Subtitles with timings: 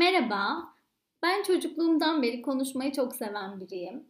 [0.00, 0.72] Merhaba,
[1.22, 4.04] ben çocukluğumdan beri konuşmayı çok seven biriyim.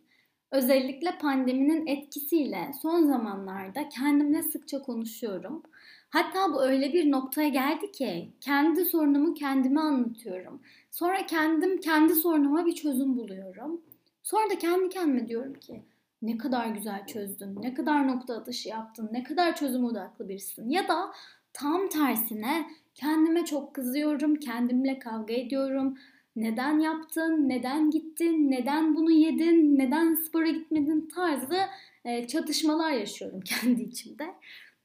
[0.50, 5.62] Özellikle pandeminin etkisiyle son zamanlarda kendimle sıkça konuşuyorum.
[6.10, 10.60] Hatta bu öyle bir noktaya geldi ki kendi sorunumu kendime anlatıyorum.
[10.90, 13.80] Sonra kendim kendi sorunuma bir çözüm buluyorum.
[14.22, 15.82] Sonra da kendi kendime diyorum ki
[16.22, 20.70] ne kadar güzel çözdün, ne kadar nokta atışı yaptın, ne kadar çözüm odaklı birisin.
[20.70, 21.12] Ya da
[21.52, 22.66] tam tersine
[23.00, 25.98] kendime çok kızıyorum, kendimle kavga ediyorum.
[26.36, 31.58] Neden yaptın, neden gittin, neden bunu yedin, neden spora gitmedin tarzı
[32.04, 34.24] e, çatışmalar yaşıyorum kendi içimde.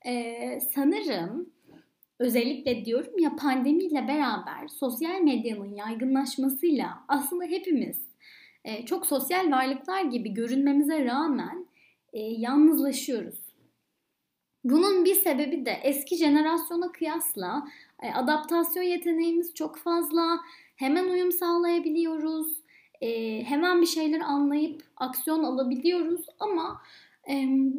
[0.05, 1.49] E, sanırım
[2.19, 7.97] özellikle diyorum ya pandemiyle beraber sosyal medyanın yaygınlaşmasıyla aslında hepimiz
[8.63, 11.65] e, çok sosyal varlıklar gibi görünmemize rağmen
[12.13, 13.45] yalnızlaşıyoruz.
[14.65, 17.67] Bunun bir sebebi de eski jenerasyona kıyasla
[18.03, 20.39] e, adaptasyon yeteneğimiz çok fazla.
[20.75, 22.47] Hemen uyum sağlayabiliyoruz.
[23.01, 26.81] E, hemen bir şeyler anlayıp aksiyon alabiliyoruz ama
[27.29, 27.33] e,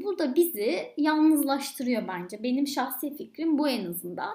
[0.04, 2.42] bu da bizi yalnızlaştırıyor bence.
[2.42, 4.34] Benim şahsi fikrim bu en azından.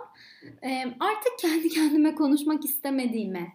[0.64, 3.48] E, artık kendi kendime konuşmak istemediğime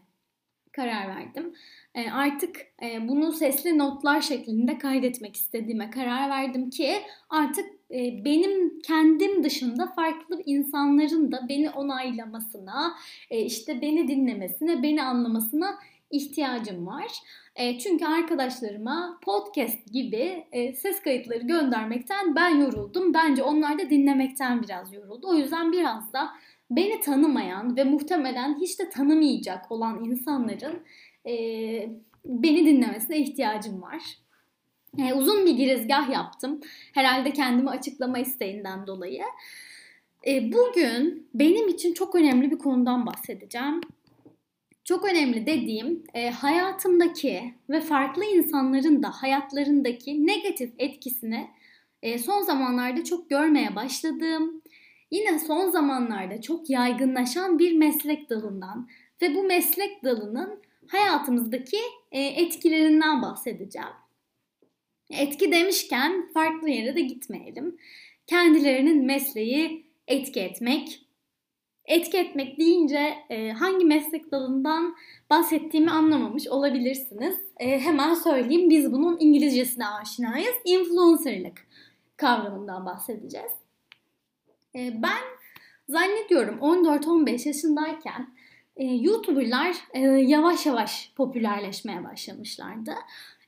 [0.72, 1.54] karar verdim.
[1.94, 6.96] E, artık e, bunu sesli notlar şeklinde kaydetmek istediğime karar verdim ki
[7.30, 12.94] artık benim kendim dışında farklı insanların da beni onaylamasına,
[13.30, 15.78] işte beni dinlemesine, beni anlamasına
[16.10, 17.12] ihtiyacım var.
[17.78, 20.44] Çünkü arkadaşlarıma podcast gibi
[20.76, 23.14] ses kayıtları göndermekten ben yoruldum.
[23.14, 25.26] Bence onlar da dinlemekten biraz yoruldu.
[25.28, 26.30] O yüzden biraz da
[26.70, 30.82] beni tanımayan ve muhtemelen hiç de tanımayacak olan insanların
[32.24, 34.02] beni dinlemesine ihtiyacım var.
[34.98, 36.60] E, uzun bir girizgah yaptım.
[36.94, 39.22] Herhalde kendimi açıklama isteğinden dolayı.
[40.26, 43.80] E, bugün benim için çok önemli bir konudan bahsedeceğim.
[44.84, 51.48] Çok önemli dediğim e, hayatımdaki ve farklı insanların da hayatlarındaki negatif etkisini
[52.02, 54.62] e, son zamanlarda çok görmeye başladığım,
[55.10, 58.88] yine son zamanlarda çok yaygınlaşan bir meslek dalından
[59.22, 61.78] ve bu meslek dalının hayatımızdaki
[62.12, 64.05] e, etkilerinden bahsedeceğim.
[65.10, 67.76] Etki demişken farklı yere de gitmeyelim.
[68.26, 71.02] Kendilerinin mesleği etki etmek.
[71.84, 74.96] Etki etmek deyince e, hangi meslek dalından
[75.30, 77.36] bahsettiğimi anlamamış olabilirsiniz.
[77.60, 80.54] E, hemen söyleyeyim biz bunun İngilizcesine aşinayız.
[80.64, 81.66] Influencerlık
[82.16, 83.52] kavramından bahsedeceğiz.
[84.74, 85.22] E, ben
[85.88, 88.34] zannediyorum 14-15 yaşındayken
[88.76, 92.94] e, YouTuber'lar e, yavaş yavaş popülerleşmeye başlamışlardı.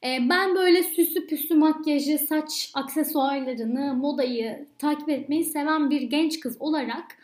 [0.04, 6.56] E, ben böyle süsü püsü makyajı, saç aksesuarlarını, modayı takip etmeyi seven bir genç kız
[6.60, 7.18] olarak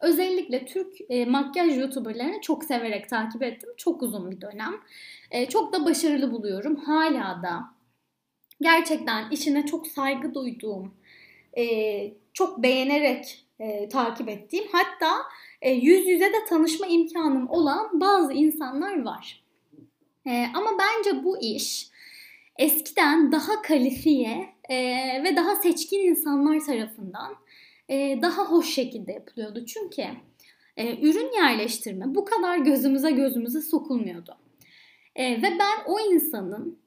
[0.00, 3.70] özellikle Türk e, makyaj YouTuber'larını çok severek takip ettim.
[3.76, 4.74] Çok uzun bir dönem.
[5.30, 6.76] E, çok da başarılı buluyorum.
[6.76, 7.64] Hala da
[8.60, 10.94] gerçekten işine çok saygı duyduğum,
[11.58, 11.64] e,
[12.32, 15.16] çok beğenerek e, takip ettiğim hatta
[15.62, 19.44] e, yüz yüze de tanışma imkanım olan bazı insanlar var.
[20.26, 21.95] E, ama bence bu iş
[22.58, 24.76] eskiden daha kalifiye e,
[25.24, 27.34] ve daha seçkin insanlar tarafından
[27.88, 29.64] e, daha hoş şekilde yapılıyordu.
[29.66, 30.02] Çünkü
[30.76, 34.36] e, ürün yerleştirme bu kadar gözümüze gözümüze sokulmuyordu.
[35.16, 36.78] E, ve ben o insanın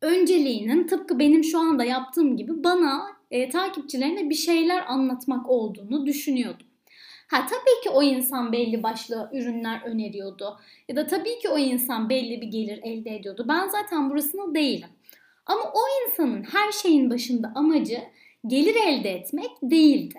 [0.00, 6.66] önceliğinin tıpkı benim şu anda yaptığım gibi bana e, takipçilerine bir şeyler anlatmak olduğunu düşünüyordum.
[7.28, 10.58] Ha tabii ki o insan belli başlı ürünler öneriyordu.
[10.88, 13.44] Ya da tabii ki o insan belli bir gelir elde ediyordu.
[13.48, 14.88] Ben zaten burasında değilim.
[15.46, 17.98] Ama o insanın her şeyin başında amacı
[18.46, 20.18] gelir elde etmek değildi.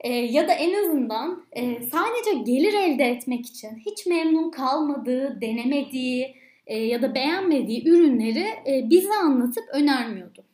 [0.00, 6.36] E, ya da en azından e, sadece gelir elde etmek için hiç memnun kalmadığı, denemediği
[6.66, 10.44] e, ya da beğenmediği ürünleri e, bize anlatıp önermiyordu.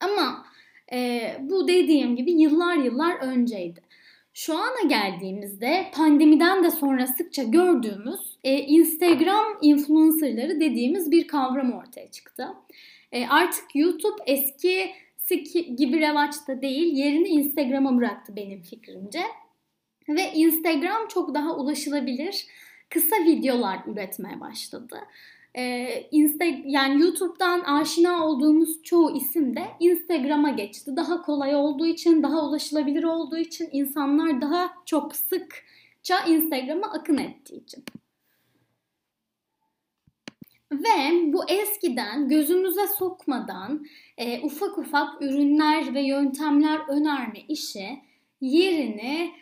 [0.00, 0.46] Ama
[0.92, 3.80] e, bu dediğim gibi yıllar yıllar önceydi.
[4.36, 12.10] Şu ana geldiğimizde pandemiden de sonra sıkça gördüğümüz e, Instagram influencerları dediğimiz bir kavram ortaya
[12.10, 12.48] çıktı.
[13.12, 14.94] E, artık YouTube eski
[15.76, 19.22] gibi revaçta değil yerini Instagram'a bıraktı benim fikrimce.
[20.08, 22.46] Ve Instagram çok daha ulaşılabilir
[22.90, 24.98] kısa videolar üretmeye başladı
[25.56, 30.96] e, Insta yani YouTube'dan aşina olduğumuz çoğu isim de Instagram'a geçti.
[30.96, 37.62] Daha kolay olduğu için, daha ulaşılabilir olduğu için insanlar daha çok sıkça Instagram'a akın ettiği
[37.62, 37.84] için.
[40.72, 43.86] Ve bu eskiden gözümüze sokmadan
[44.18, 47.88] e, ufak ufak ürünler ve yöntemler önerme işi
[48.40, 49.32] yerini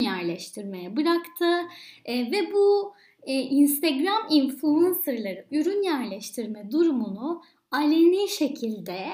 [0.00, 1.60] yerleştirmeye bıraktı.
[2.04, 9.06] E, ve bu e, Instagram influencerları ürün yerleştirme durumunu aleni şekilde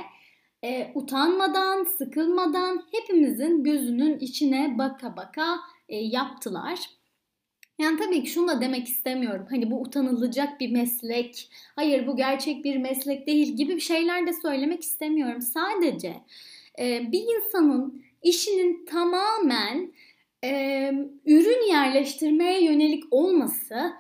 [0.64, 5.58] e, utanmadan, sıkılmadan hepimizin gözünün içine baka baka
[5.88, 6.78] e, yaptılar.
[7.78, 9.46] Yani tabii ki şunu da demek istemiyorum.
[9.50, 14.82] Hani bu utanılacak bir meslek, hayır bu gerçek bir meslek değil gibi şeyler de söylemek
[14.82, 15.42] istemiyorum.
[15.42, 16.14] Sadece
[16.78, 19.92] e, bir insanın işinin tamamen
[21.26, 23.92] ürün yerleştirmeye yönelik olması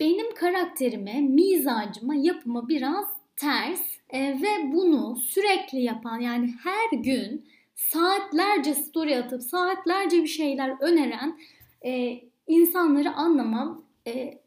[0.00, 3.82] benim karakterime, mizacıma, yapıma biraz ters
[4.12, 11.38] ve bunu sürekli yapan yani her gün saatlerce story atıp saatlerce bir şeyler öneren
[12.46, 13.84] insanları anlamam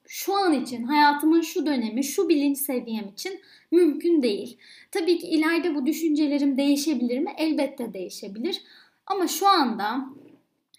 [0.08, 3.40] şu an için hayatımın şu dönemi şu bilinç seviyem için
[3.72, 4.58] mümkün değil.
[4.92, 7.34] Tabii ki ileride bu düşüncelerim değişebilir mi?
[7.38, 8.62] Elbette değişebilir.
[9.06, 10.06] Ama şu anda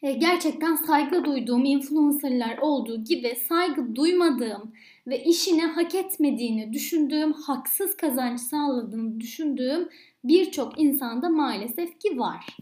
[0.02, 4.72] gerçekten saygı duyduğum influencerlar olduğu gibi saygı duymadığım
[5.06, 9.88] ve işini hak etmediğini düşündüğüm, haksız kazanç sağladığını düşündüğüm
[10.24, 12.56] birçok insanda maalesef ki var.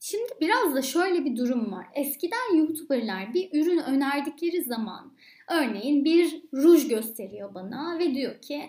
[0.00, 1.86] Şimdi biraz da şöyle bir durum var.
[1.94, 5.12] Eskiden YouTuber'lar bir ürün önerdikleri zaman
[5.50, 8.62] örneğin bir ruj gösteriyor bana ve diyor ki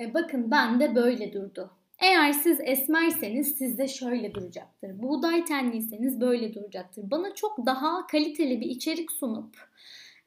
[0.00, 1.70] e, bakın ben de böyle durdu.
[1.98, 5.02] Eğer siz esmerseniz sizde şöyle duracaktır.
[5.02, 7.10] Buğday tenliyseniz böyle duracaktır.
[7.10, 9.56] Bana çok daha kaliteli bir içerik sunup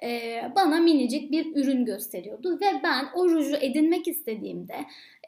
[0.04, 4.76] e, bana minicik bir ürün gösteriyordu ve ben o ruju edinmek istediğimde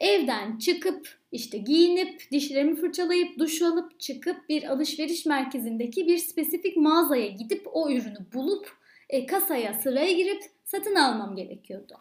[0.00, 7.26] evden çıkıp işte giyinip dişlerimi fırçalayıp duş alıp çıkıp bir alışveriş merkezindeki bir spesifik mağazaya
[7.26, 8.76] gidip o ürünü bulup
[9.10, 11.94] e, kasaya sıraya girip satın almam gerekiyordu.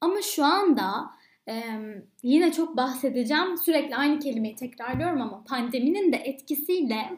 [0.00, 1.10] Ama şu anda
[1.48, 1.62] ee,
[2.22, 3.56] yine çok bahsedeceğim.
[3.56, 7.10] Sürekli aynı kelimeyi tekrarlıyorum ama pandeminin de etkisiyle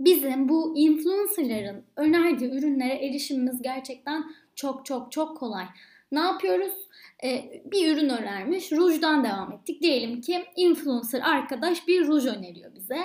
[0.00, 4.24] bizim bu influencerların önerdiği ürünlere erişimimiz gerçekten
[4.54, 5.64] çok çok çok kolay.
[6.12, 6.72] Ne yapıyoruz?
[7.24, 8.72] Ee, bir ürün önermiş.
[8.72, 9.82] Rujdan devam ettik.
[9.82, 12.98] Diyelim ki influencer arkadaş bir ruj öneriyor bize.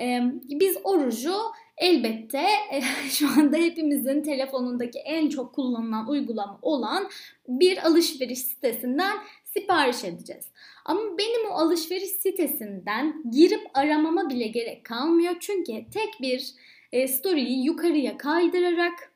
[0.00, 0.20] Ee,
[0.50, 1.34] biz o ruju
[1.76, 2.46] elbette
[3.10, 7.08] şu anda hepimizin telefonundaki en çok kullanılan uygulama olan
[7.48, 9.18] bir alışveriş sitesinden
[9.58, 10.44] sipariş edeceğiz.
[10.84, 15.36] Ama benim o alışveriş sitesinden girip aramama bile gerek kalmıyor.
[15.40, 16.52] Çünkü tek bir
[16.92, 19.12] e, story'yi yukarıya kaydırarak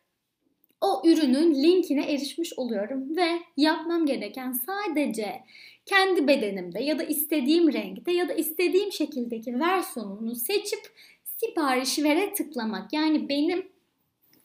[0.81, 5.43] o ürünün linkine erişmiş oluyorum ve yapmam gereken sadece
[5.87, 10.81] kendi bedenimde ya da istediğim renkte ya da istediğim şekildeki versiyonunu seçip
[11.37, 12.93] sipariş vere tıklamak.
[12.93, 13.69] Yani benim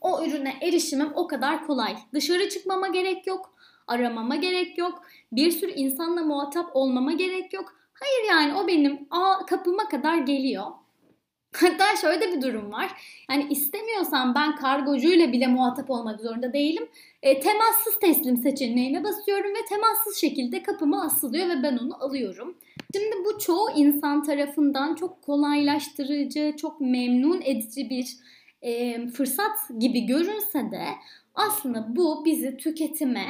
[0.01, 1.95] o ürüne erişimim o kadar kolay.
[2.13, 3.56] Dışarı çıkmama gerek yok
[3.87, 5.01] aramama gerek yok.
[5.31, 7.73] Bir sürü insanla muhatap olmama gerek yok.
[7.93, 10.65] Hayır yani o benim a, kapıma kadar geliyor.
[11.55, 12.91] Hatta şöyle bir durum var.
[13.31, 16.89] Yani istemiyorsam ben kargocuyla bile muhatap olmak zorunda değilim.
[17.23, 22.57] E, temassız teslim seçeneğine basıyorum ve temassız şekilde kapıma asılıyor ve ben onu alıyorum.
[22.95, 28.07] Şimdi bu çoğu insan tarafından çok kolaylaştırıcı, çok memnun edici bir
[28.61, 30.83] e, fırsat gibi görünse de
[31.35, 33.27] aslında bu bizi tüketime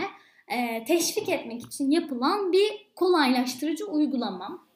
[0.48, 4.68] e, teşvik etmek için yapılan bir kolaylaştırıcı uygulama.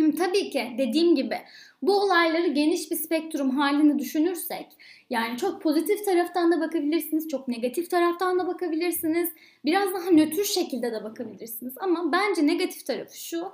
[0.00, 1.36] Şimdi tabii ki dediğim gibi
[1.82, 4.66] bu olayları geniş bir spektrum halini düşünürsek
[5.10, 9.30] yani çok pozitif taraftan da bakabilirsiniz, çok negatif taraftan da bakabilirsiniz.
[9.64, 13.44] Biraz daha nötr şekilde de bakabilirsiniz ama bence negatif tarafı şu.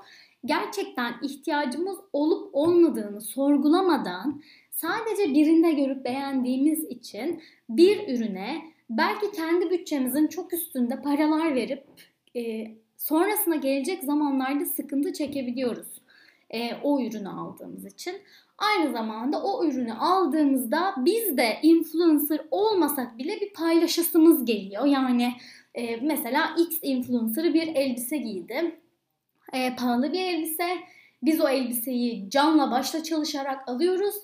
[0.45, 10.27] Gerçekten ihtiyacımız olup olmadığını sorgulamadan sadece birinde görüp beğendiğimiz için bir ürüne belki kendi bütçemizin
[10.27, 11.85] çok üstünde paralar verip
[12.37, 16.01] e, sonrasına gelecek zamanlarda sıkıntı çekebiliyoruz
[16.51, 18.15] e, o ürünü aldığımız için.
[18.59, 24.87] Aynı zamanda o ürünü aldığımızda biz de influencer olmasak bile bir paylaşasımız geliyor.
[24.87, 25.33] Yani
[25.75, 28.81] e, mesela X influencer'ı bir elbise giydi.
[29.53, 30.69] E, pahalı bir elbise.
[31.23, 34.15] Biz o elbiseyi canla başla çalışarak alıyoruz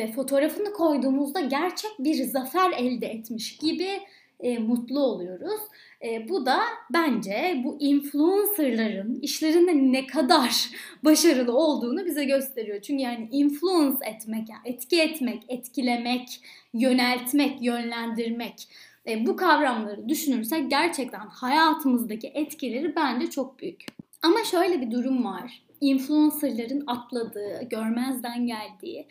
[0.00, 4.00] ve fotoğrafını koyduğumuzda gerçek bir zafer elde etmiş gibi
[4.40, 5.60] e, mutlu oluyoruz.
[6.04, 6.58] E, bu da
[6.92, 10.70] bence bu influencerların işlerinde ne kadar
[11.04, 12.80] başarılı olduğunu bize gösteriyor.
[12.82, 16.40] Çünkü yani influence etmek, yani etki etmek, etkilemek,
[16.74, 18.68] yöneltmek, yönlendirmek
[19.06, 23.84] e, bu kavramları düşünürsek gerçekten hayatımızdaki etkileri bence çok büyük.
[24.22, 25.62] Ama şöyle bir durum var.
[25.80, 29.06] Influencerların atladığı, görmezden geldiği,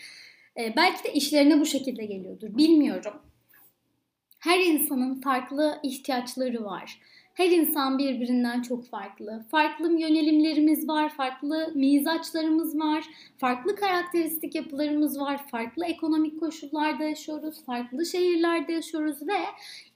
[0.59, 2.57] e, belki de işlerine bu şekilde geliyordur.
[2.57, 3.13] Bilmiyorum.
[4.39, 6.99] Her insanın farklı ihtiyaçları var.
[7.33, 9.45] Her insan birbirinden çok farklı.
[9.51, 13.03] Farklı yönelimlerimiz var, farklı mizaçlarımız var,
[13.37, 19.37] farklı karakteristik yapılarımız var, farklı ekonomik koşullarda yaşıyoruz, farklı şehirlerde yaşıyoruz ve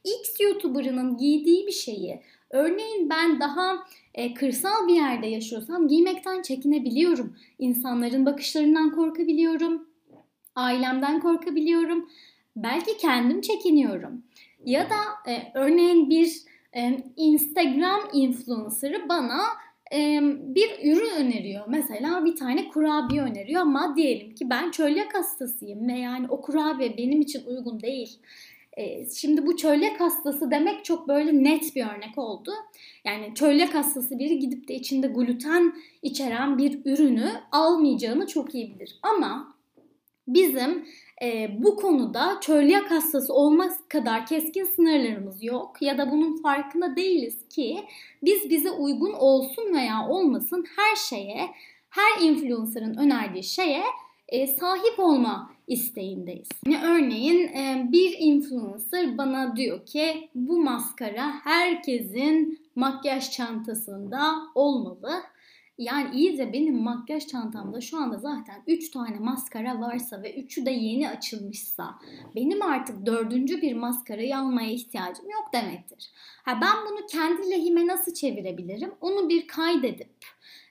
[0.04, 2.22] X YouTuber'ının giydiği bir şeyi
[2.54, 7.38] Örneğin ben daha e, kırsal bir yerde yaşıyorsam giymekten çekinebiliyorum.
[7.60, 9.93] İnsanların bakışlarından korkabiliyorum.
[10.56, 12.10] Ailemden korkabiliyorum.
[12.56, 14.24] Belki kendim çekiniyorum.
[14.66, 16.42] Ya da e, örneğin bir
[16.76, 19.42] e, Instagram influencer'ı bana
[19.94, 20.20] e,
[20.56, 21.66] bir ürün öneriyor.
[21.68, 26.98] Mesela bir tane kurabiye öneriyor ama diyelim ki ben çölyak hastasıyım ve yani o kurabiye
[26.98, 28.20] benim için uygun değil.
[28.78, 32.52] E, şimdi bu çölyak hastası demek çok böyle net bir örnek oldu.
[33.06, 39.00] Yani çölyak hastası biri gidip de içinde gluten içeren bir ürünü almayacağını çok iyi bilir.
[39.04, 39.53] Ama
[40.34, 40.86] bizim
[41.24, 47.48] e, bu konuda çölyak hastası olmak kadar keskin sınırlarımız yok ya da bunun farkında değiliz
[47.50, 47.84] ki
[48.24, 51.50] biz bize uygun olsun veya olmasın her şeye,
[51.90, 53.84] her influencer'ın önerdiği şeye
[54.28, 56.50] e, sahip olma isteğindeyiz.
[56.68, 65.24] Yani örneğin e, bir influencer bana diyor ki bu maskara herkesin makyaj çantasında olmalı.
[65.78, 70.66] Yani iyi de benim makyaj çantamda şu anda zaten 3 tane maskara varsa ve 3'ü
[70.66, 71.96] de yeni açılmışsa
[72.36, 76.10] benim artık dördüncü bir maskarayı almaya ihtiyacım yok demektir.
[76.46, 78.92] Ha ben bunu kendi lehime nasıl çevirebilirim?
[79.02, 80.26] Onu bir kaydedip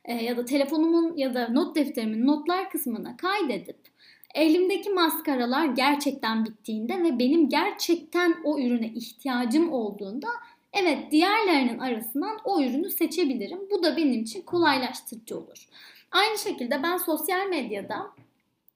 [0.04, 3.92] e, ya da telefonumun ya da not defterimin notlar kısmına kaydedip
[4.34, 10.28] elimdeki maskaralar gerçekten bittiğinde ve benim gerçekten o ürüne ihtiyacım olduğunda
[10.72, 13.60] evet diğerlerinin arasından o ürünü seçebilirim.
[13.70, 15.68] Bu da benim için kolaylaştırıcı olur.
[16.10, 18.10] Aynı şekilde ben sosyal medyada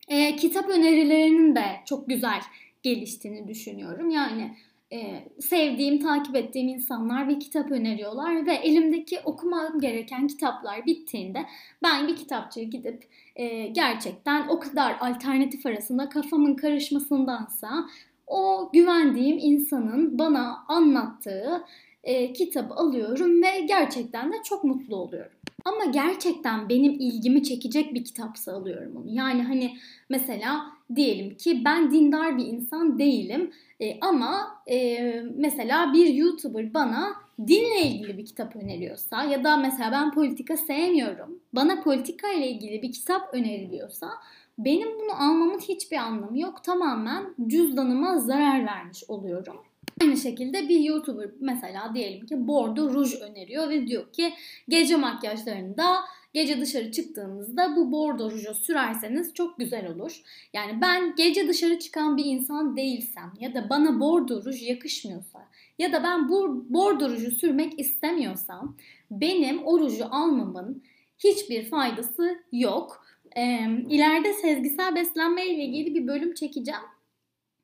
[0.08, 2.40] e, kitap önerilerinin de çok güzel
[2.82, 4.10] geliştiğini düşünüyorum.
[4.10, 4.56] Yani
[4.92, 11.46] e, sevdiğim, takip ettiğim insanlar bir kitap öneriyorlar ve elimdeki okumam gereken kitaplar bittiğinde
[11.82, 13.04] ben bir kitapçıya gidip
[13.36, 17.88] e, gerçekten o kadar alternatif arasında kafamın karışmasındansa
[18.26, 21.64] o güvendiğim insanın bana anlattığı
[22.06, 25.32] e, kitabı alıyorum ve gerçekten de çok mutlu oluyorum.
[25.64, 29.06] Ama gerçekten benim ilgimi çekecek bir kitapsa alıyorum onu.
[29.08, 29.76] Yani hani
[30.08, 35.00] mesela diyelim ki ben dindar bir insan değilim e, ama e,
[35.36, 37.12] mesela bir YouTuber bana
[37.46, 41.40] dinle ilgili bir kitap öneriyorsa ya da mesela ben politika sevmiyorum.
[41.52, 44.10] Bana politika ile ilgili bir kitap öneriliyorsa
[44.58, 46.64] benim bunu almamın hiçbir anlamı yok.
[46.64, 49.56] Tamamen cüzdanıma zarar vermiş oluyorum.
[50.02, 54.32] Aynı şekilde bir YouTuber mesela diyelim ki bordo ruj öneriyor ve diyor ki
[54.68, 55.96] gece makyajlarında
[56.34, 60.22] gece dışarı çıktığınızda bu bordo ruju sürerseniz çok güzel olur.
[60.52, 65.92] Yani ben gece dışarı çıkan bir insan değilsem ya da bana bordo ruj yakışmıyorsa ya
[65.92, 68.76] da ben bu bordo ruju sürmek istemiyorsam
[69.10, 70.82] benim o ruju almamın
[71.18, 73.06] hiçbir faydası yok.
[73.36, 76.80] Ee, ileride sezgisel beslenme ile ilgili bir bölüm çekeceğim.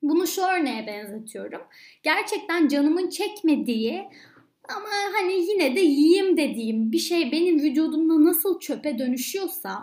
[0.03, 1.61] Bunu şu örneğe benzetiyorum.
[2.03, 4.03] Gerçekten canımın çekmediği
[4.69, 9.79] ama hani yine de yiyeyim dediğim bir şey benim vücudumda nasıl çöpe dönüşüyorsa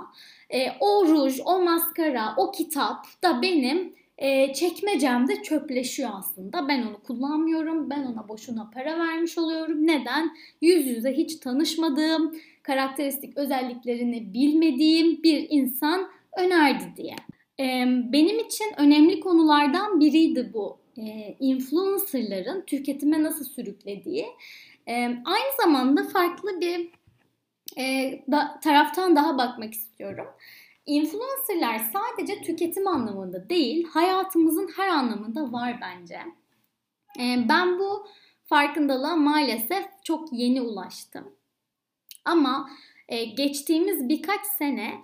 [0.50, 6.68] e, o ruj, o maskara, o kitap da benim e, çekmecemde çöpleşiyor aslında.
[6.68, 7.90] Ben onu kullanmıyorum.
[7.90, 9.86] Ben ona boşuna para vermiş oluyorum.
[9.86, 10.30] Neden?
[10.60, 16.08] Yüz yüze hiç tanışmadığım, karakteristik özelliklerini bilmediğim bir insan
[16.38, 17.16] önerdi diye.
[18.12, 24.26] Benim için önemli konulardan biriydi bu e, influencerların tüketime nasıl sürüklediği.
[25.24, 26.90] Aynı zamanda farklı bir
[27.78, 28.24] e,
[28.62, 30.26] taraftan daha bakmak istiyorum.
[30.86, 36.18] Influencerlar sadece tüketim anlamında değil, hayatımızın her anlamında var bence.
[37.48, 38.06] Ben bu
[38.44, 41.32] farkındalığa maalesef çok yeni ulaştım.
[42.24, 42.70] Ama
[43.08, 44.94] e, geçtiğimiz birkaç sene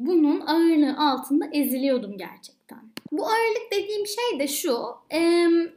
[0.00, 2.95] bunun ağırlığı altında eziliyordum gerçekten.
[3.12, 4.78] Bu ağırlık dediğim şey de şu.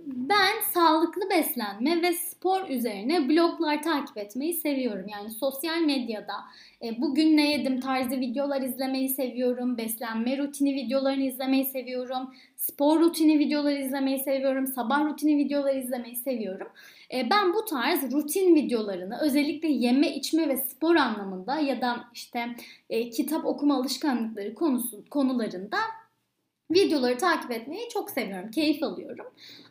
[0.06, 5.06] Ben sağlıklı beslenme ve spor üzerine bloglar takip etmeyi seviyorum.
[5.08, 6.34] Yani sosyal medyada
[6.84, 9.78] e, bugün ne yedim tarzı videolar izlemeyi seviyorum.
[9.78, 12.34] Beslenme rutini videolarını izlemeyi seviyorum.
[12.56, 14.68] Spor rutini videoları izlemeyi seviyorum.
[14.68, 16.68] Sabah rutini videoları izlemeyi seviyorum.
[17.14, 22.46] E, ben bu tarz rutin videolarını özellikle yeme içme ve spor anlamında ya da işte
[22.90, 25.78] e, kitap okuma alışkanlıkları konusu konularında
[26.72, 29.26] videoları takip etmeyi çok seviyorum, keyif alıyorum.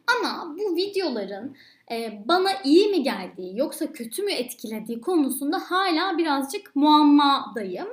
[0.06, 1.56] Ama bu videoların
[1.90, 7.88] e, bana iyi mi geldiği yoksa kötü mü etkilediği konusunda hala birazcık muammadayım.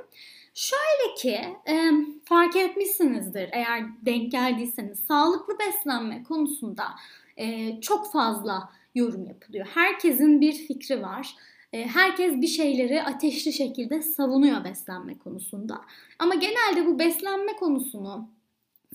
[0.54, 1.90] Şöyle ki e,
[2.24, 6.84] fark etmişsinizdir eğer denk geldiyseniz sağlıklı beslenme konusunda
[7.36, 9.66] e, çok fazla yorum yapılıyor.
[9.74, 11.36] Herkesin bir fikri var.
[11.72, 15.80] Herkes bir şeyleri ateşli şekilde savunuyor beslenme konusunda.
[16.18, 18.28] Ama genelde bu beslenme konusunu,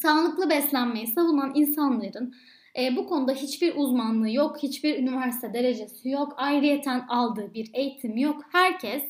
[0.02, 2.34] sağlıklı beslenmeyi savunan insanların
[2.80, 8.42] e, bu konuda hiçbir uzmanlığı yok, hiçbir üniversite derecesi yok, ayrıyeten aldığı bir eğitim yok.
[8.52, 9.04] Herkes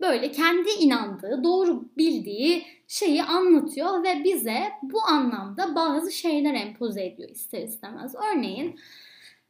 [0.00, 7.28] böyle kendi inandığı, doğru bildiği şeyi anlatıyor ve bize bu anlamda bazı şeyler empoze ediyor
[7.28, 8.14] ister istemez.
[8.32, 8.80] Örneğin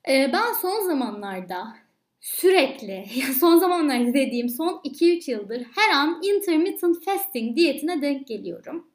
[0.09, 1.77] e, ben son zamanlarda
[2.21, 3.05] sürekli,
[3.41, 8.87] son zamanlarda dediğim son 2-3 yıldır her an intermittent fasting diyetine denk geliyorum.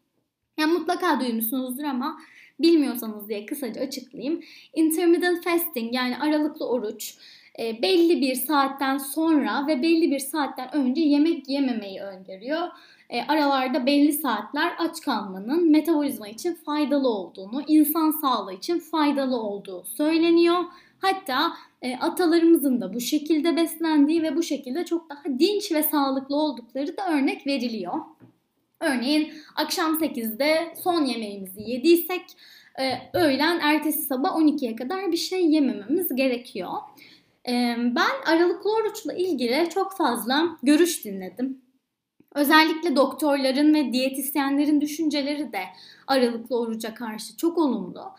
[0.61, 2.17] Yani mutlaka duymuşsunuzdur ama
[2.59, 4.41] bilmiyorsanız diye kısaca açıklayayım.
[4.73, 7.15] Intermittent fasting yani aralıklı oruç
[7.59, 12.67] e, belli bir saatten sonra ve belli bir saatten önce yemek yememeyi öngörüyor.
[13.09, 19.83] E, aralarda belli saatler aç kalmanın metabolizma için faydalı olduğunu, insan sağlığı için faydalı olduğu
[19.85, 20.63] söyleniyor.
[20.99, 26.35] Hatta e, atalarımızın da bu şekilde beslendiği ve bu şekilde çok daha dinç ve sağlıklı
[26.35, 27.93] oldukları da örnek veriliyor.
[28.81, 32.21] Örneğin akşam 8'de son yemeğimizi yediysek
[32.79, 36.71] e, öğlen ertesi sabah 12'ye kadar bir şey yemememiz gerekiyor.
[37.47, 41.61] E, ben aralıklı oruçla ilgili çok fazla görüş dinledim.
[42.35, 45.61] Özellikle doktorların ve diyetisyenlerin düşünceleri de
[46.07, 48.11] aralıklı oruca karşı çok olumlu.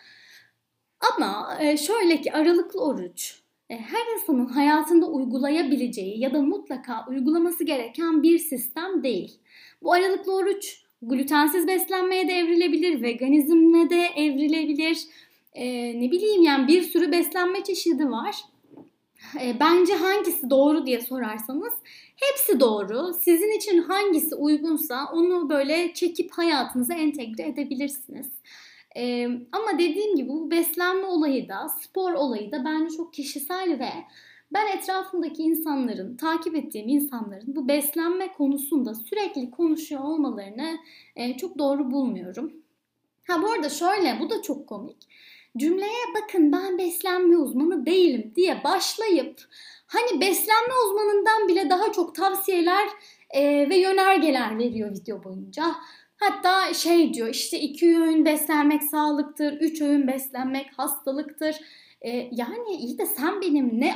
[1.13, 7.65] Ama e, şöyle ki aralıklı oruç e, her insanın hayatında uygulayabileceği ya da mutlaka uygulaması
[7.65, 9.42] gereken bir sistem değil.
[9.83, 14.99] Bu aralıklı oruç glutensiz beslenmeye de evrilebilir, veganizmle de evrilebilir.
[15.55, 18.37] Ee, ne bileyim yani bir sürü beslenme çeşidi var.
[19.41, 21.73] Ee, bence hangisi doğru diye sorarsanız
[22.17, 23.15] hepsi doğru.
[23.15, 28.27] Sizin için hangisi uygunsa onu böyle çekip hayatınıza entegre edebilirsiniz.
[28.97, 33.91] Ee, ama dediğim gibi bu beslenme olayı da, spor olayı da bence çok kişisel ve
[34.55, 40.79] ben etrafımdaki insanların, takip ettiğim insanların bu beslenme konusunda sürekli konuşuyor olmalarını
[41.17, 42.53] e, çok doğru bulmuyorum.
[43.27, 45.09] Ha bu arada şöyle, bu da çok komik.
[45.57, 49.41] Cümleye bakın ben beslenme uzmanı değilim diye başlayıp
[49.87, 52.89] hani beslenme uzmanından bile daha çok tavsiyeler
[53.31, 55.65] e, ve yönergeler veriyor video boyunca.
[56.17, 61.57] Hatta şey diyor işte iki öğün beslenmek sağlıktır, üç öğün beslenmek hastalıktır.
[62.05, 63.95] Ee, yani iyi de sen benim ne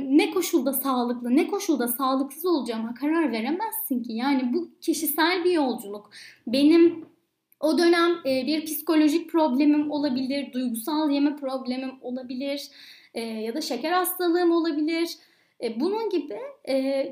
[0.00, 4.12] ne koşulda sağlıklı ne koşulda sağlıksız olacağıma karar veremezsin ki.
[4.12, 6.10] Yani bu kişisel bir yolculuk.
[6.46, 7.04] Benim
[7.60, 12.70] o dönem e, bir psikolojik problemim olabilir, duygusal yeme problemim olabilir
[13.14, 15.08] e, ya da şeker hastalığım olabilir.
[15.62, 17.06] E, bunun gibi e,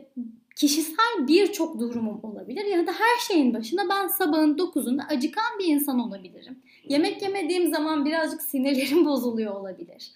[0.56, 5.98] kişisel birçok durumum olabilir ya da her şeyin başına ben sabahın 9'unda acıkan bir insan
[5.98, 6.58] olabilirim.
[6.84, 10.12] Yemek yemediğim zaman birazcık sinirlerim bozuluyor olabilir.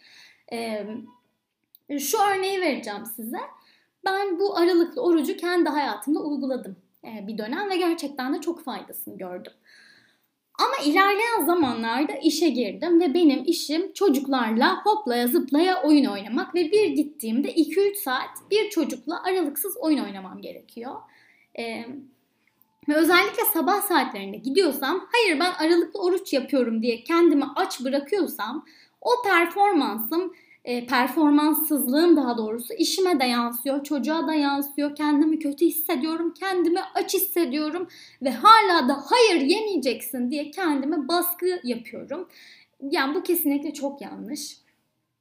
[0.52, 0.86] Ee,
[1.98, 3.38] şu örneği vereceğim size.
[4.04, 9.18] Ben bu aralıklı orucu kendi hayatımda uyguladım ee, bir dönem ve gerçekten de çok faydasını
[9.18, 9.52] gördüm.
[10.58, 16.88] Ama ilerleyen zamanlarda işe girdim ve benim işim çocuklarla hoplaya zıplaya oyun oynamak ve bir
[16.88, 20.94] gittiğimde 2-3 saat bir çocukla aralıksız oyun oynamam gerekiyor.
[21.58, 21.84] Ee,
[22.88, 28.64] ve özellikle sabah saatlerinde gidiyorsam hayır ben aralıklı oruç yapıyorum diye kendimi aç bırakıyorsam
[29.00, 30.34] o performansım
[30.64, 34.96] e, performanssızlığım daha doğrusu işime de yansıyor, çocuğa da yansıyor.
[34.96, 37.88] Kendimi kötü hissediyorum, kendimi aç hissediyorum
[38.22, 42.28] ve hala da hayır yemeyeceksin diye kendime baskı yapıyorum.
[42.80, 44.56] Yani bu kesinlikle çok yanlış.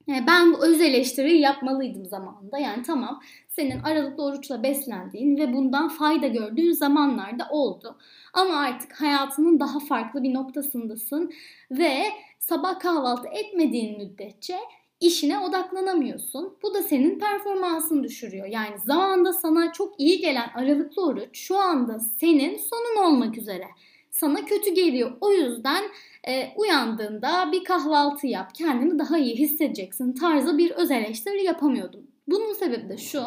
[0.10, 2.58] E, ben bu öz eleştiriyi yapmalıydım zamanında.
[2.58, 7.98] Yani tamam senin aralıklı oruçla beslendiğin ve bundan fayda gördüğün zamanlarda oldu.
[8.34, 11.34] Ama artık hayatının daha farklı bir noktasındasın
[11.72, 12.04] ve
[12.40, 14.58] sabah kahvaltı etmediğin müddetçe
[15.04, 16.58] işine odaklanamıyorsun.
[16.64, 18.48] Bu da senin performansını düşürüyor.
[18.48, 23.68] Yani zamanda sana çok iyi gelen aralıklı oruç şu anda senin sonun olmak üzere.
[24.12, 25.12] Sana kötü geliyor.
[25.22, 25.84] O yüzden
[26.28, 28.56] e, uyandığında bir kahvaltı yap.
[28.56, 32.08] Kendini daha iyi hissedeceksin tarzı bir öz eleştiri yapamıyordum.
[32.28, 33.24] Bunun sebebi de şu.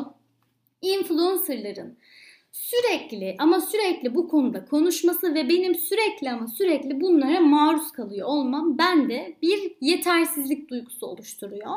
[0.82, 1.96] Influencerların
[2.56, 8.78] sürekli ama sürekli bu konuda konuşması ve benim sürekli ama sürekli bunlara maruz kalıyor olmam
[8.78, 11.74] bende bir yetersizlik duygusu oluşturuyor.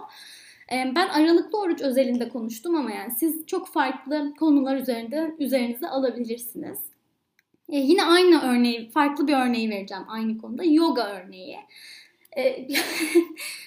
[0.72, 6.80] Ben aralıklı oruç özelinde konuştum ama yani siz çok farklı konular üzerinde üzerinize alabilirsiniz.
[7.70, 10.64] Ee, yine aynı örneği, farklı bir örneği vereceğim aynı konuda.
[10.64, 11.58] Yoga örneği.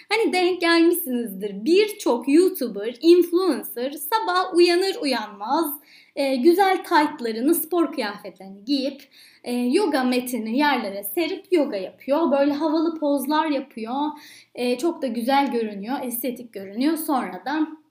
[0.08, 1.64] Hani denk gelmişsinizdir.
[1.64, 5.74] Birçok YouTuber, influencer sabah uyanır uyanmaz
[6.16, 9.02] e, güzel taytlarını, spor kıyafetlerini giyip
[9.44, 12.30] e, yoga metini yerlere serip yoga yapıyor.
[12.30, 14.10] Böyle havalı pozlar yapıyor.
[14.54, 16.96] E, çok da güzel görünüyor, estetik görünüyor.
[16.96, 17.82] Sonradan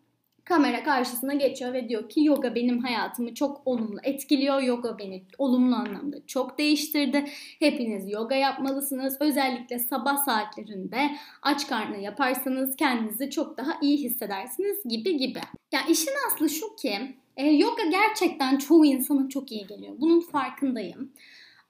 [0.43, 4.61] kamera karşısına geçiyor ve diyor ki yoga benim hayatımı çok olumlu etkiliyor.
[4.61, 7.25] Yoga beni olumlu anlamda çok değiştirdi.
[7.59, 9.17] Hepiniz yoga yapmalısınız.
[9.19, 11.09] Özellikle sabah saatlerinde
[11.41, 15.39] aç karnı yaparsanız kendinizi çok daha iyi hissedersiniz gibi gibi.
[15.71, 19.93] Ya işin aslı şu ki e, yoga gerçekten çoğu insana çok iyi geliyor.
[19.97, 21.11] Bunun farkındayım.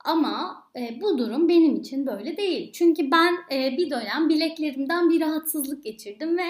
[0.06, 2.72] Ama e, bu durum benim için böyle değil.
[2.72, 6.48] Çünkü ben e, bir dönem bileklerimden bir rahatsızlık geçirdim ve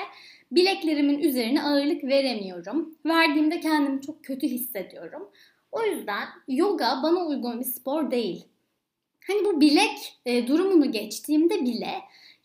[0.51, 2.95] bileklerimin üzerine ağırlık veremiyorum.
[3.05, 5.29] Verdiğimde kendimi çok kötü hissediyorum.
[5.71, 8.45] O yüzden yoga bana uygun bir spor değil.
[9.27, 11.93] Hani bu bilek e, durumunu geçtiğimde bile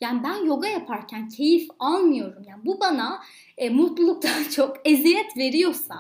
[0.00, 2.44] yani ben yoga yaparken keyif almıyorum.
[2.48, 3.22] Yani bu bana
[3.58, 5.96] e, mutluluktan çok eziyet veriyorsa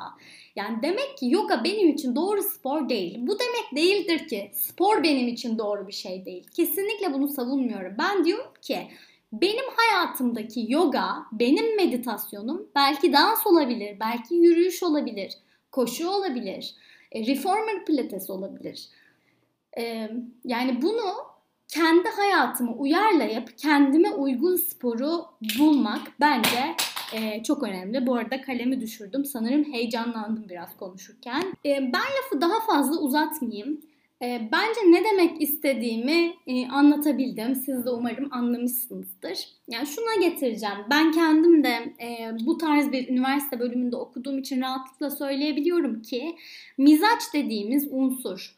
[0.56, 3.18] yani demek ki yoga benim için doğru spor değil.
[3.18, 6.46] Bu demek değildir ki spor benim için doğru bir şey değil.
[6.56, 7.94] Kesinlikle bunu savunmuyorum.
[7.98, 8.88] Ben diyorum ki
[9.32, 15.32] benim hayatımdaki yoga, benim meditasyonum belki dans olabilir, belki yürüyüş olabilir,
[15.72, 16.74] koşu olabilir,
[17.12, 18.88] e, reformer pilates olabilir.
[19.78, 20.10] E,
[20.44, 21.14] yani bunu
[21.68, 25.24] kendi hayatıma uyarlayıp kendime uygun sporu
[25.58, 26.76] bulmak bence
[27.12, 28.06] e, çok önemli.
[28.06, 29.24] Bu arada kalemi düşürdüm.
[29.24, 31.42] Sanırım heyecanlandım biraz konuşurken.
[31.66, 33.80] E, ben lafı daha fazla uzatmayayım.
[34.22, 37.54] E, bence ne demek istediğimi e, anlatabildim.
[37.54, 39.38] Siz de umarım anlamışsınızdır.
[39.68, 40.76] Yani şuna getireceğim.
[40.90, 46.36] Ben kendim de e, bu tarz bir üniversite bölümünde okuduğum için rahatlıkla söyleyebiliyorum ki
[46.78, 48.56] mizaç dediğimiz unsur,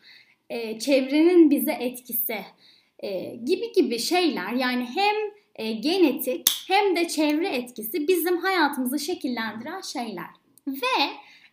[0.50, 2.38] e, çevrenin bize etkisi
[2.98, 5.16] e, gibi gibi şeyler yani hem
[5.58, 10.30] e, genetik hem de çevre etkisi bizim hayatımızı şekillendiren şeyler.
[10.66, 11.04] Ve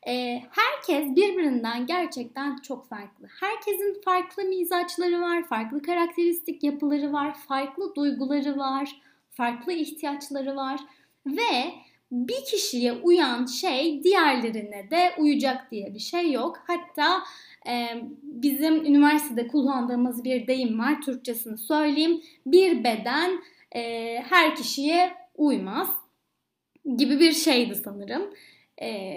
[0.08, 3.28] e, herkes birbirinden gerçekten çok farklı.
[3.40, 10.80] Herkesin farklı mizaçları var, farklı karakteristik yapıları var, farklı duyguları var, farklı ihtiyaçları var
[11.26, 11.74] ve
[12.12, 16.64] bir kişiye uyan şey diğerlerine de uyacak diye bir şey yok.
[16.68, 17.24] Hatta
[17.68, 21.02] e, bizim üniversitede kullandığımız bir deyim var.
[21.02, 22.22] Türkçesini söyleyeyim.
[22.46, 23.32] Bir beden
[23.76, 25.90] e, her kişiye uymaz
[26.98, 28.34] gibi bir şeydi sanırım.
[28.82, 29.16] E,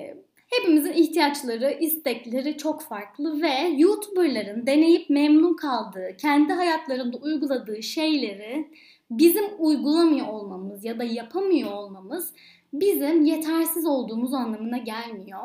[0.51, 8.69] hepimizin ihtiyaçları, istekleri çok farklı ve YouTuber'ların deneyip memnun kaldığı, kendi hayatlarında uyguladığı şeyleri
[9.11, 12.33] bizim uygulamıyor olmamız ya da yapamıyor olmamız
[12.73, 15.41] bizim yetersiz olduğumuz anlamına gelmiyor.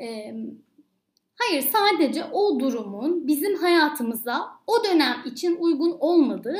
[0.00, 0.34] Ee,
[1.38, 6.58] hayır sadece o durumun bizim hayatımıza o dönem için uygun olmadığı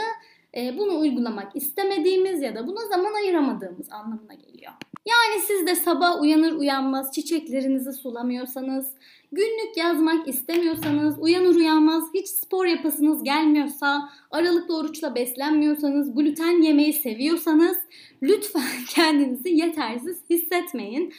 [0.57, 4.73] e, bunu uygulamak istemediğimiz ya da buna zaman ayıramadığımız anlamına geliyor.
[5.07, 8.95] Yani siz de sabah uyanır uyanmaz çiçeklerinizi sulamıyorsanız,
[9.33, 17.77] günlük yazmak istemiyorsanız, uyanır uyanmaz hiç spor yapasınız gelmiyorsa, aralıklı oruçla beslenmiyorsanız, gluten yemeyi seviyorsanız
[18.23, 21.13] lütfen kendinizi yetersiz hissetmeyin.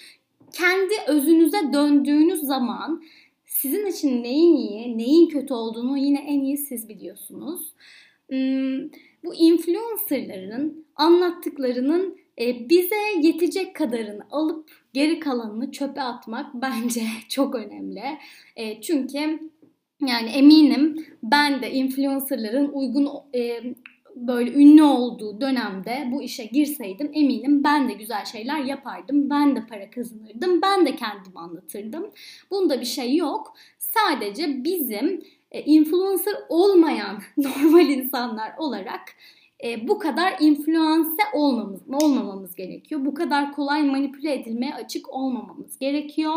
[0.54, 3.04] Kendi özünüze döndüğünüz zaman
[3.46, 7.74] sizin için neyin iyi, neyin kötü olduğunu yine en iyi siz biliyorsunuz.
[8.32, 8.90] Hmm,
[9.24, 18.04] bu influencerların anlattıklarının e, bize yetecek kadarını alıp geri kalanını çöpe atmak bence çok önemli.
[18.56, 19.40] E, çünkü
[20.08, 23.64] yani eminim ben de influencerların uygun e,
[24.16, 29.30] böyle ünlü olduğu dönemde bu işe girseydim eminim ben de güzel şeyler yapardım.
[29.30, 30.62] Ben de para kazanırdım.
[30.62, 32.12] Ben de kendimi anlatırdım.
[32.52, 33.54] Bunda bir şey yok.
[33.80, 35.22] Sadece bizim
[35.60, 39.02] influencer olmayan normal insanlar olarak
[39.64, 43.06] e, bu kadar influense olmamız, olmamamız gerekiyor.
[43.06, 46.36] Bu kadar kolay manipüle edilmeye açık olmamamız gerekiyor.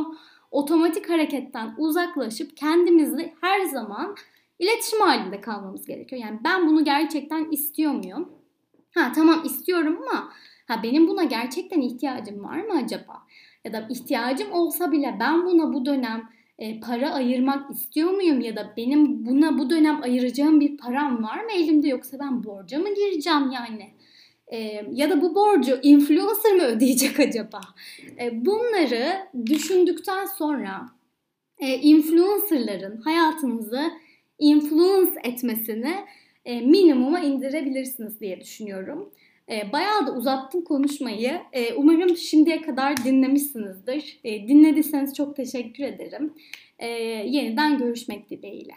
[0.51, 4.17] Otomatik hareketten uzaklaşıp kendimizi her zaman
[4.59, 6.23] iletişim halinde kalmamız gerekiyor.
[6.23, 8.29] Yani ben bunu gerçekten istiyor muyum?
[8.95, 10.33] Ha tamam istiyorum ama
[10.69, 13.23] ha benim buna gerçekten ihtiyacım var mı acaba?
[13.65, 18.57] Ya da ihtiyacım olsa bile ben buna bu dönem e, para ayırmak istiyor muyum ya
[18.57, 22.95] da benim buna bu dönem ayıracağım bir param var mı elimde yoksa ben borca mı
[22.95, 23.91] gireceğim yani?
[24.47, 27.61] E, ya da bu borcu influencer mı ödeyecek acaba?
[28.21, 30.89] E, bunları düşündükten sonra
[31.61, 33.91] influencerların hayatınızı
[34.39, 35.95] influence etmesini
[36.47, 39.13] minimuma indirebilirsiniz diye düşünüyorum.
[39.51, 41.41] E, bayağı da uzattım konuşmayı.
[41.53, 44.19] E, umarım şimdiye kadar dinlemişsinizdir.
[44.25, 46.35] E, dinlediyseniz çok teşekkür ederim.
[46.79, 46.89] E,
[47.27, 48.75] yeniden görüşmek dileğiyle.